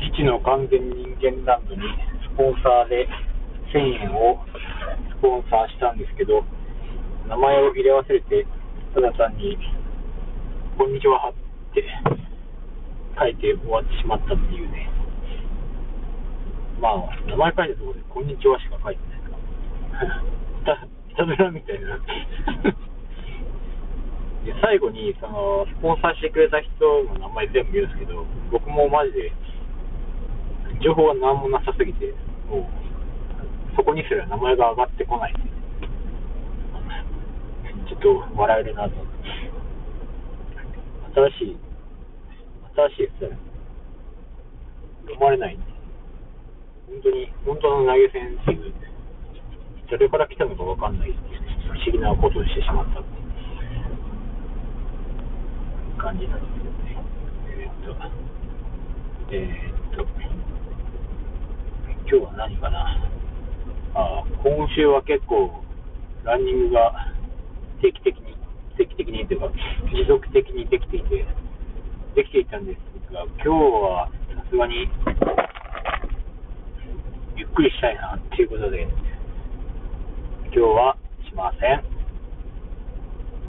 [0.00, 1.82] 基地の完全人間ランドに
[2.22, 3.08] スポンサーで
[3.72, 4.38] 1000円を
[5.18, 6.44] スポンサーしたんですけど、
[7.28, 8.46] 名前を入れ忘れて、
[8.94, 9.56] ただ単に、
[10.78, 11.82] こんにちはって
[13.18, 14.90] 書いて終わってしまったっていうね。
[16.80, 19.30] まあ、名前書いたところで、こんにちはしか書いてないか
[20.70, 20.86] ら。
[21.10, 21.98] いたずらみたいな。
[24.44, 29.32] で最後にそのスポンサーしてくれた人の名前全部言うんですけど、僕もマジで
[30.84, 32.12] 情報が何もなさすぎて、
[32.46, 32.64] もう
[33.74, 35.34] そこにすら名前が上がってこない。
[37.88, 38.92] ちょっと笑えるなと。
[41.14, 41.56] 新しい、
[42.76, 43.36] 新しいやつだ。
[45.08, 45.64] 読まれないんで。
[46.86, 48.74] 本当に、本当の投げ銭っていう、
[49.90, 51.18] 誰から来たのかわかんないって、
[51.72, 53.08] 不思議なことをしてしまったって
[55.96, 57.00] 感じなんですよね。
[57.48, 57.96] えーっと、
[59.30, 59.83] えー、
[62.14, 63.10] 今日は何かな。
[63.96, 65.50] あ今週は結構、
[66.22, 66.94] ランニングが
[67.82, 68.36] 定期的に、
[68.78, 69.50] 定期的にというか、
[69.90, 71.26] 持続的にできていて、
[72.14, 74.88] できていたんですが、今日はさすがに、
[77.34, 78.86] ゆっくりしたいなっていうことで、
[80.44, 80.96] 今日は
[81.28, 81.93] しません。